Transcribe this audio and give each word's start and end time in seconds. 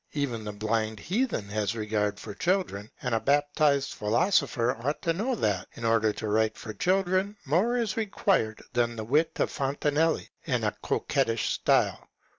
Even 0.13 0.43
the 0.43 0.51
blind 0.51 0.99
heathen 0.99 1.47
had 1.49 1.75
regard 1.75 2.19
for 2.19 2.33
children; 2.33 2.89
and 3.03 3.13
a 3.13 3.19
baptized 3.19 3.93
philosopher 3.93 4.75
ought 4.77 4.99
to 5.03 5.13
know 5.13 5.35
that, 5.35 5.67
in 5.75 5.85
order 5.85 6.11
to 6.11 6.27
write 6.27 6.57
for 6.57 6.73
children, 6.73 7.37
more 7.45 7.77
is 7.77 7.95
required 7.95 8.63
than 8.73 8.95
the 8.95 9.03
wit 9.03 9.33
of 9.39 9.51
Fontenelle 9.51 10.19
and 10.47 10.65
a 10.65 10.75
coquettish 10.81 11.51
style. 11.53 12.09